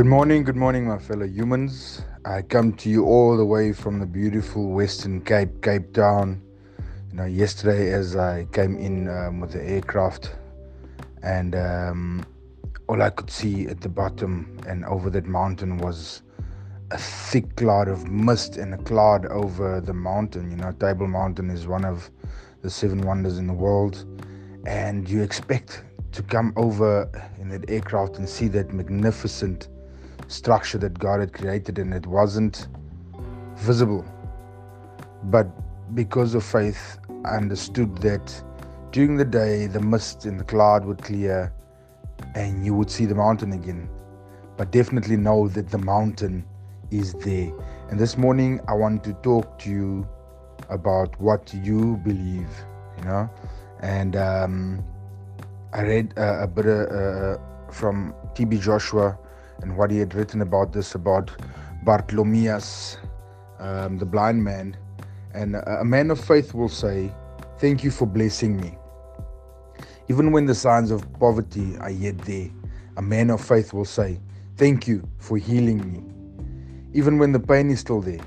[0.00, 2.00] Good morning, good morning, my fellow humans.
[2.24, 6.40] I come to you all the way from the beautiful Western Cape, Cape Town.
[7.10, 10.34] You know, yesterday as I came in um, with the aircraft,
[11.22, 12.24] and um,
[12.86, 16.22] all I could see at the bottom and over that mountain was
[16.92, 20.50] a thick cloud of mist and a cloud over the mountain.
[20.50, 22.10] You know, Table Mountain is one of
[22.62, 24.06] the seven wonders in the world,
[24.64, 27.06] and you expect to come over
[27.38, 29.68] in that aircraft and see that magnificent
[30.30, 32.68] structure that God had created and it wasn't
[33.56, 34.04] visible.
[35.24, 35.46] But
[35.94, 38.42] because of faith, I understood that
[38.92, 41.52] during the day the mist and the cloud would clear
[42.34, 43.88] and you would see the mountain again.
[44.56, 46.44] But definitely know that the mountain
[46.90, 47.52] is there.
[47.90, 50.08] And this morning I want to talk to you
[50.68, 52.48] about what you believe,
[52.98, 53.30] you know.
[53.80, 54.84] And um,
[55.72, 57.38] I read uh, a bit uh,
[57.70, 58.58] from T.B.
[58.58, 59.18] Joshua
[59.62, 61.30] and what he had written about this about
[61.84, 62.98] Bartholomeus,
[63.58, 64.76] um, the blind man.
[65.32, 67.12] And a man of faith will say,
[67.58, 68.76] Thank you for blessing me.
[70.08, 72.48] Even when the signs of poverty are yet there,
[72.96, 74.18] a man of faith will say,
[74.56, 76.02] Thank you for healing me.
[76.92, 78.20] Even when the pain is still there,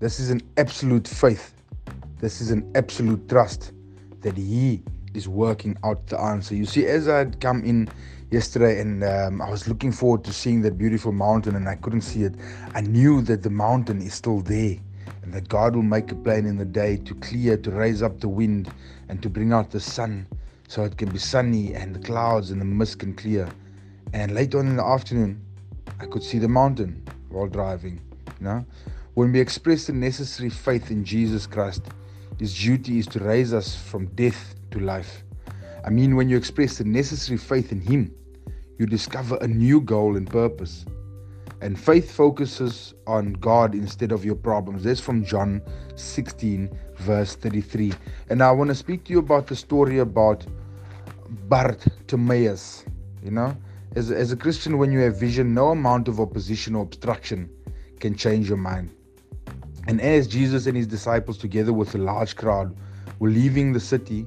[0.00, 1.54] this is an absolute faith.
[2.20, 3.72] This is an absolute trust
[4.20, 4.82] that He
[5.18, 6.54] is working out the answer.
[6.54, 7.90] You see, as I had come in
[8.30, 12.02] yesterday and um, I was looking forward to seeing that beautiful mountain and I couldn't
[12.02, 12.34] see it,
[12.74, 14.76] I knew that the mountain is still there
[15.22, 18.20] and that God will make a plan in the day to clear, to raise up
[18.20, 18.72] the wind
[19.10, 20.26] and to bring out the sun
[20.68, 23.48] so it can be sunny and the clouds and the mist can clear.
[24.12, 25.44] And later on in the afternoon,
[26.00, 28.00] I could see the mountain while driving.
[28.40, 28.66] You know,
[29.14, 31.82] when we express the necessary faith in Jesus Christ,
[32.38, 35.24] His duty is to raise us from death to life.
[35.84, 38.14] I mean, when you express the necessary faith in Him,
[38.78, 40.84] you discover a new goal and purpose.
[41.60, 44.84] And faith focuses on God instead of your problems.
[44.84, 45.60] That's from John
[45.96, 47.92] 16, verse 33.
[48.30, 50.46] And I want to speak to you about the story about
[51.48, 52.84] Bartimaeus.
[53.22, 53.56] You know,
[53.96, 57.50] as, as a Christian, when you have vision, no amount of opposition or obstruction
[57.98, 58.90] can change your mind.
[59.88, 62.76] And as Jesus and his disciples, together with a large crowd,
[63.18, 64.26] were leaving the city,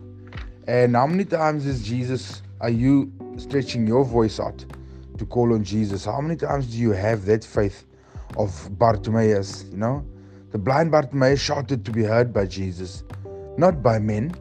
[0.67, 4.63] And how many times is Jesus, are you stretching your voice out
[5.17, 6.05] to call on Jesus?
[6.05, 7.85] How many times do you have that faith
[8.37, 9.65] of Bartimaeus?
[9.71, 10.05] You know,
[10.51, 13.03] the blind Bartimaeus shouted to be heard by Jesus,
[13.57, 14.35] not by men.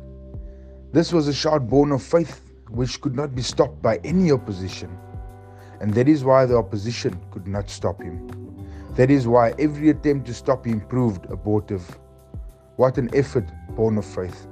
[0.93, 4.97] This was a shout born of faith which could not be stopped by any opposition.
[5.81, 8.29] And that is why the opposition could not stop him.
[8.97, 11.99] That is why every attempt to stop him proved abortive.
[12.77, 14.47] What an effort born of faith.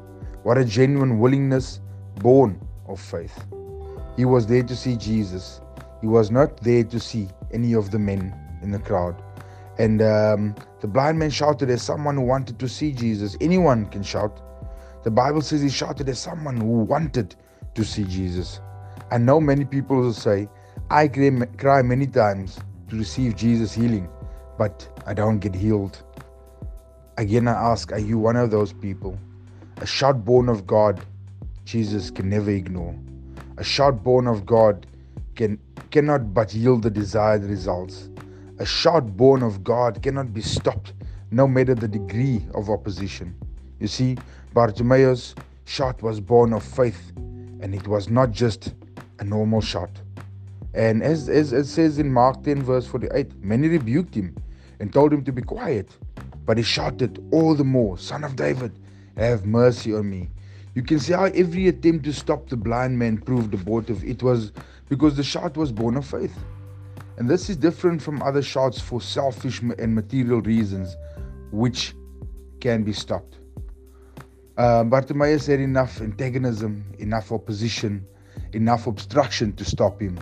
[0.48, 1.82] What a genuine willingness
[2.20, 3.44] born of faith.
[4.16, 5.60] He was there to see Jesus.
[6.00, 9.22] He was not there to see any of the men in the crowd.
[9.76, 13.36] And um, the blind man shouted as someone who wanted to see Jesus.
[13.42, 14.40] Anyone can shout.
[15.04, 17.36] The Bible says he shouted as someone who wanted
[17.74, 18.62] to see Jesus.
[19.10, 20.48] I know many people will say,
[20.88, 21.08] I
[21.58, 24.08] cry many times to receive Jesus' healing,
[24.56, 26.02] but I don't get healed.
[27.18, 29.18] Again, I ask, are you one of those people?
[29.80, 31.00] A shout born of God,
[31.64, 32.98] Jesus can never ignore.
[33.58, 34.86] A shout born of God
[35.36, 35.56] can
[35.92, 38.08] cannot but yield the desired results.
[38.58, 40.94] A shout born of God cannot be stopped,
[41.30, 43.36] no matter the degree of opposition.
[43.78, 44.16] You see,
[44.52, 48.74] Bartimaeus' shout was born of faith, and it was not just
[49.20, 50.00] a normal shout.
[50.74, 54.34] And as, as it says in Mark 10, verse 48, many rebuked him
[54.80, 55.88] and told him to be quiet.
[56.44, 58.72] But he shouted all the more, Son of David,
[59.26, 60.30] have mercy on me.
[60.74, 64.04] You can see how every attempt to stop the blind man proved abortive.
[64.04, 64.52] It was
[64.88, 66.36] because the shout was born of faith.
[67.16, 70.96] And this is different from other shouts for selfish and material reasons,
[71.50, 71.94] which
[72.60, 73.38] can be stopped.
[74.56, 78.06] Uh, Bartimaeus had enough antagonism, enough opposition,
[78.52, 80.18] enough obstruction to stop him.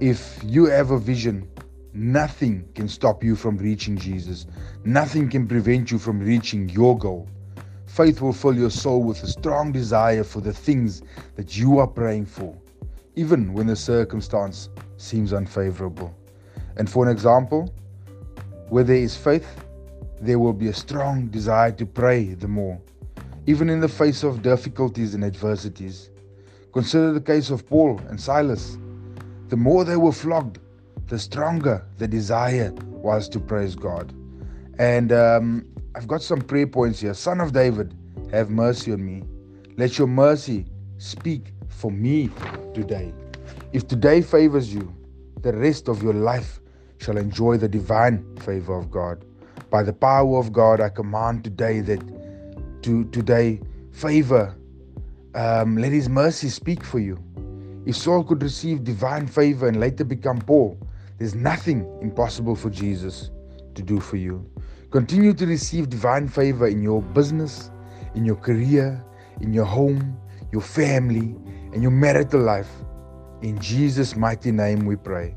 [0.00, 1.48] If you have a vision,
[1.92, 4.46] nothing can stop you from reaching Jesus.
[4.84, 7.28] Nothing can prevent you from reaching your goal.
[7.98, 11.02] Faith will fill your soul with a strong desire for the things
[11.34, 12.56] that you are praying for,
[13.16, 14.68] even when the circumstance
[14.98, 16.16] seems unfavorable.
[16.76, 17.74] And for an example,
[18.68, 19.48] where there is faith,
[20.20, 22.80] there will be a strong desire to pray the more,
[23.48, 26.10] even in the face of difficulties and adversities.
[26.72, 28.78] Consider the case of Paul and Silas.
[29.48, 30.60] The more they were flogged,
[31.08, 34.14] the stronger the desire was to praise God.
[34.78, 35.66] And um,
[35.98, 37.12] I've got some prayer points here.
[37.12, 37.92] Son of David,
[38.30, 39.24] have mercy on me.
[39.76, 40.64] Let your mercy
[40.98, 42.30] speak for me
[42.72, 43.12] today.
[43.72, 44.94] If today favors you,
[45.42, 46.60] the rest of your life
[46.98, 49.24] shall enjoy the divine favor of God.
[49.70, 52.00] By the power of God, I command today that
[52.82, 53.60] to today
[53.90, 54.54] favor.
[55.34, 57.18] Um, let His mercy speak for you.
[57.86, 60.78] If Saul could receive divine favor and later become Paul,
[61.18, 63.32] there's nothing impossible for Jesus
[63.74, 64.48] to do for you.
[64.90, 67.70] Continue to receive divine favor in your business,
[68.14, 69.04] in your career,
[69.42, 70.18] in your home,
[70.50, 71.36] your family,
[71.74, 72.70] and your marital life.
[73.42, 75.36] In Jesus' mighty name we pray.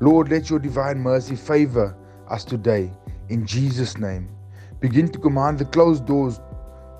[0.00, 1.96] Lord, let your divine mercy favor
[2.28, 2.90] us today.
[3.28, 4.28] In Jesus' name.
[4.80, 6.40] Begin to command the closed doors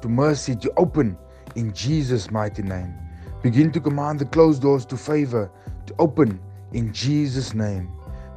[0.00, 1.18] to mercy to open
[1.56, 2.94] in Jesus' mighty name.
[3.42, 5.50] Begin to command the closed doors to favor
[5.86, 6.38] to open
[6.72, 7.90] in Jesus' name.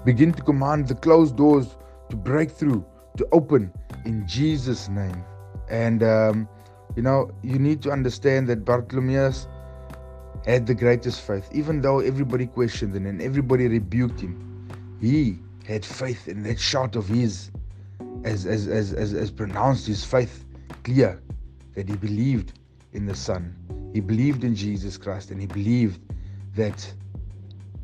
[0.04, 1.78] Begin to command the closed doors
[2.10, 2.84] to break through,
[3.18, 3.72] to open
[4.06, 5.24] in Jesus' name.
[5.70, 6.48] And, um,
[6.96, 9.48] you know, you need to understand that Bartimaeus
[10.46, 14.52] had the greatest faith, even though everybody questioned him and everybody rebuked him
[15.02, 17.50] he had faith in that shout of his
[18.24, 20.46] as, as, as, as, as pronounced his faith
[20.84, 21.20] clear
[21.74, 22.60] that he believed
[22.94, 23.56] in the Son.
[23.94, 26.00] He believed in Jesus Christ and he believed
[26.56, 26.94] that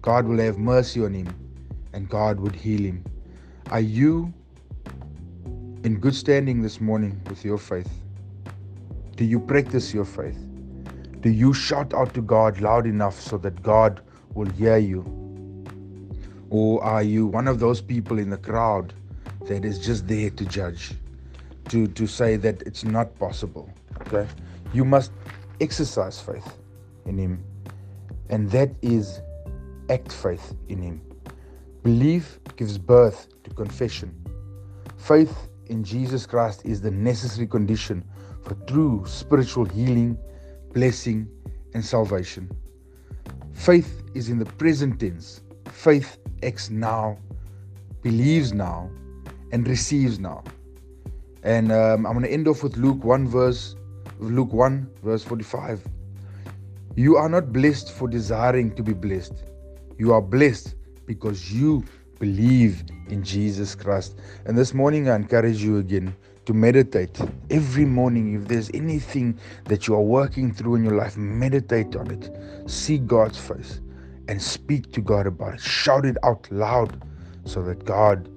[0.01, 1.27] God will have mercy on him
[1.93, 3.03] and God would heal him.
[3.71, 4.31] Are you
[5.87, 7.89] in good standing this morning with your faith?
[9.15, 10.37] Do you practice your faith?
[11.21, 14.01] Do you shout out to God loud enough so that God
[14.33, 15.05] will hear you?
[16.49, 18.93] Or are you one of those people in the crowd
[19.47, 20.91] that is just there to judge,
[21.69, 23.71] to, to say that it's not possible?
[24.01, 24.27] Okay?
[24.73, 25.13] You must
[25.61, 26.57] exercise faith
[27.05, 27.41] in Him,
[28.29, 29.21] and that is
[29.89, 31.01] act faith in Him.
[31.81, 34.13] Belief gives birth to confession.
[34.97, 38.03] Faith in Jesus Christ is the necessary condition
[38.41, 40.17] for true spiritual healing,
[40.73, 41.27] blessing,
[41.73, 42.49] and salvation.
[43.53, 45.41] Faith is in the present tense.
[45.65, 47.17] Faith acts now,
[48.01, 48.89] believes now,
[49.51, 50.43] and receives now.
[51.43, 53.75] And um, I'm going to end off with Luke 1 verse
[54.19, 55.85] Luke 1 verse 45.
[56.95, 59.43] You are not blessed for desiring to be blessed.
[59.97, 60.75] You are blessed
[61.05, 61.83] because you
[62.19, 64.17] believe in Jesus Christ.
[64.45, 66.15] And this morning I encourage you again
[66.45, 67.19] to meditate
[67.49, 68.33] every morning.
[68.33, 72.29] If there's anything that you are working through in your life, meditate on it.
[72.69, 73.81] See God's face
[74.27, 75.61] and speak to God about it.
[75.61, 77.03] Shout it out loud
[77.45, 78.29] so that God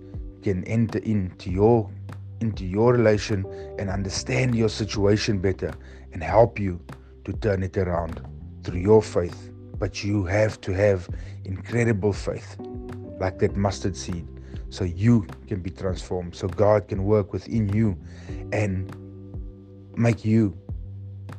[0.43, 1.91] can enter into your
[2.41, 3.45] into your relation
[3.79, 5.73] and understand your situation better
[6.13, 6.81] and help you
[7.25, 8.27] to turn it around
[8.65, 9.51] through your faith.
[9.79, 11.09] But you have to have
[11.45, 12.57] incredible faith,
[13.21, 14.27] like that mustard seed,
[14.71, 17.97] so you can be transformed, so God can work within you
[18.53, 18.95] and
[19.97, 20.57] make you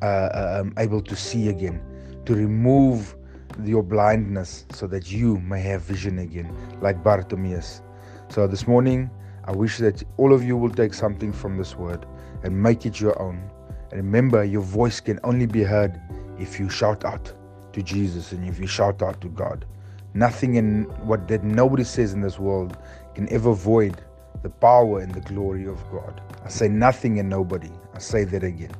[0.02, 1.82] uh, um, able to see again,
[2.26, 3.16] to remove
[3.64, 7.82] your blindness so that you may have vision again, like Bartimaeus.
[8.30, 9.10] So this morning,
[9.46, 12.06] I wish that all of you will take something from this word
[12.44, 13.50] and make it your own.
[13.92, 16.00] And remember, your voice can only be heard
[16.40, 17.34] if you shout out
[17.74, 19.66] to Jesus and if you shout out to God.
[20.14, 22.78] Nothing in what that nobody says in this world
[23.16, 24.02] can ever void
[24.44, 26.22] the power and the glory of God.
[26.44, 27.72] I say nothing and nobody.
[27.94, 28.72] I say that again.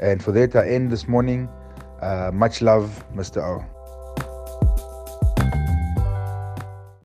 [0.00, 1.48] And for that, I end this morning.
[2.00, 3.42] Uh, much love, Mr.
[3.42, 3.64] O.